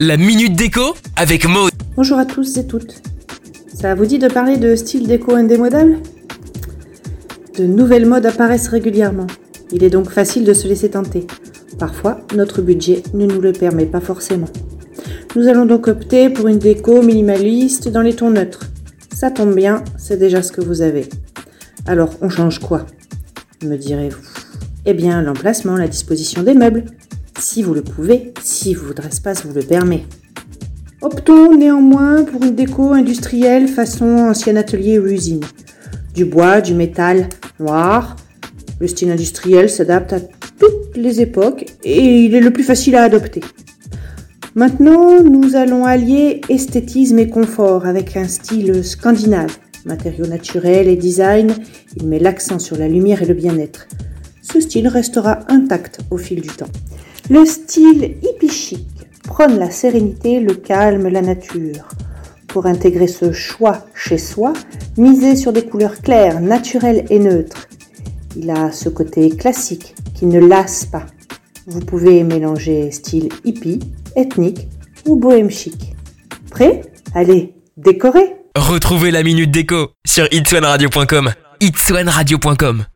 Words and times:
La 0.00 0.16
minute 0.16 0.56
déco 0.56 0.96
avec 1.14 1.46
Maud. 1.46 1.70
Bonjour 1.94 2.18
à 2.18 2.26
tous 2.26 2.56
et 2.56 2.66
toutes. 2.66 3.00
Ça 3.72 3.94
vous 3.94 4.06
dit 4.06 4.18
de 4.18 4.26
parler 4.26 4.56
de 4.56 4.74
style 4.74 5.06
déco 5.06 5.36
indémodable? 5.36 5.98
De 7.56 7.64
nouvelles 7.64 8.06
modes 8.06 8.26
apparaissent 8.26 8.66
régulièrement. 8.66 9.28
Il 9.70 9.84
est 9.84 9.90
donc 9.90 10.10
facile 10.10 10.44
de 10.44 10.52
se 10.52 10.66
laisser 10.66 10.90
tenter. 10.90 11.28
Parfois, 11.78 12.18
notre 12.34 12.60
budget 12.60 13.04
ne 13.14 13.24
nous 13.26 13.40
le 13.40 13.52
permet 13.52 13.86
pas 13.86 14.00
forcément. 14.00 14.48
Nous 15.36 15.46
allons 15.46 15.64
donc 15.64 15.86
opter 15.86 16.28
pour 16.28 16.48
une 16.48 16.58
déco 16.58 17.00
minimaliste 17.00 17.88
dans 17.88 18.02
les 18.02 18.16
tons 18.16 18.30
neutres. 18.30 18.66
Ça 19.14 19.30
tombe 19.30 19.54
bien, 19.54 19.84
c'est 19.96 20.18
déjà 20.18 20.42
ce 20.42 20.50
que 20.50 20.60
vous 20.60 20.82
avez. 20.82 21.08
Alors, 21.86 22.16
on 22.20 22.30
change 22.30 22.58
quoi? 22.58 22.84
Me 23.62 23.76
direz-vous. 23.76 24.26
Eh 24.86 24.94
bien, 24.94 25.22
l'emplacement, 25.22 25.76
la 25.76 25.86
disposition 25.86 26.42
des 26.42 26.54
meubles 26.54 26.84
si 27.38 27.62
vous 27.62 27.74
le 27.74 27.82
pouvez, 27.82 28.32
si 28.42 28.74
votre 28.74 29.06
espace 29.06 29.44
vous 29.44 29.54
le 29.54 29.62
permet. 29.62 30.04
Optons 31.00 31.56
néanmoins 31.56 32.24
pour 32.24 32.42
une 32.42 32.56
déco 32.56 32.92
industrielle 32.92 33.68
façon 33.68 34.04
ancien 34.04 34.56
atelier 34.56 34.98
ou 34.98 35.06
usine. 35.06 35.44
Du 36.14 36.24
bois, 36.24 36.60
du 36.60 36.74
métal 36.74 37.28
noir. 37.60 38.16
Le 38.80 38.88
style 38.88 39.10
industriel 39.10 39.70
s'adapte 39.70 40.12
à 40.12 40.20
toutes 40.20 40.96
les 40.96 41.20
époques 41.20 41.66
et 41.84 42.24
il 42.24 42.34
est 42.34 42.40
le 42.40 42.52
plus 42.52 42.64
facile 42.64 42.96
à 42.96 43.04
adopter. 43.04 43.42
Maintenant, 44.54 45.22
nous 45.22 45.54
allons 45.54 45.84
allier 45.84 46.40
esthétisme 46.48 47.20
et 47.20 47.28
confort 47.28 47.86
avec 47.86 48.16
un 48.16 48.26
style 48.26 48.82
scandinave. 48.84 49.56
Matériaux 49.84 50.26
naturels 50.26 50.88
et 50.88 50.96
design, 50.96 51.54
il 51.96 52.08
met 52.08 52.18
l'accent 52.18 52.58
sur 52.58 52.76
la 52.76 52.88
lumière 52.88 53.22
et 53.22 53.26
le 53.26 53.34
bien-être. 53.34 53.86
Ce 54.42 54.60
style 54.60 54.88
restera 54.88 55.40
intact 55.48 56.00
au 56.10 56.16
fil 56.16 56.40
du 56.40 56.48
temps. 56.48 56.70
Le 57.30 57.44
style 57.44 58.16
hippie 58.22 58.48
chic 58.48 58.86
prône 59.24 59.58
la 59.58 59.70
sérénité, 59.70 60.40
le 60.40 60.54
calme, 60.54 61.08
la 61.08 61.20
nature. 61.20 61.88
Pour 62.46 62.64
intégrer 62.64 63.06
ce 63.06 63.32
choix 63.32 63.84
chez 63.94 64.16
soi, 64.16 64.54
misez 64.96 65.36
sur 65.36 65.52
des 65.52 65.66
couleurs 65.66 66.00
claires, 66.00 66.40
naturelles 66.40 67.04
et 67.10 67.18
neutres. 67.18 67.68
Il 68.34 68.50
a 68.50 68.72
ce 68.72 68.88
côté 68.88 69.28
classique 69.28 69.94
qui 70.14 70.24
ne 70.24 70.40
lasse 70.40 70.86
pas. 70.86 71.04
Vous 71.66 71.80
pouvez 71.80 72.24
mélanger 72.24 72.90
style 72.90 73.28
hippie, 73.44 73.80
ethnique 74.16 74.68
ou 75.06 75.16
bohème 75.16 75.50
chic. 75.50 75.94
Prêt? 76.50 76.80
Allez, 77.14 77.54
décorez 77.76 78.36
Retrouvez 78.56 79.10
la 79.10 79.22
minute 79.22 79.50
déco 79.50 79.90
sur 80.06 80.26
itswanradio.com. 80.32 81.30
itswanradio.com 81.60 82.84